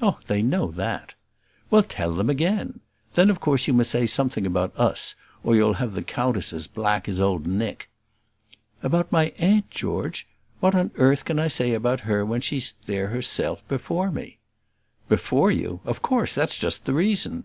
"Oh, 0.00 0.20
they 0.28 0.40
know 0.40 0.70
that." 0.70 1.14
"Well, 1.68 1.82
tell 1.82 2.12
them 2.14 2.30
again. 2.30 2.78
Then 3.14 3.28
of 3.28 3.40
course 3.40 3.66
you 3.66 3.74
must 3.74 3.90
say 3.90 4.06
something 4.06 4.46
about 4.46 4.72
us; 4.78 5.16
or 5.42 5.56
you'll 5.56 5.72
have 5.82 5.94
the 5.94 6.04
countess 6.04 6.52
as 6.52 6.68
black 6.68 7.08
as 7.08 7.18
old 7.20 7.44
Nick." 7.48 7.90
"Abut 8.84 9.10
my 9.10 9.32
aunt, 9.36 9.68
George? 9.72 10.28
What 10.60 10.76
on 10.76 10.92
earth 10.94 11.24
can 11.24 11.40
I 11.40 11.48
say 11.48 11.74
about 11.74 12.02
her 12.06 12.24
when 12.24 12.40
she's 12.40 12.74
there 12.86 13.08
herself 13.08 13.66
before 13.66 14.12
me?" 14.12 14.38
"Before 15.08 15.50
you! 15.50 15.80
of 15.84 16.02
course; 16.02 16.36
that's 16.36 16.56
just 16.56 16.84
the 16.84 16.94
reason. 16.94 17.42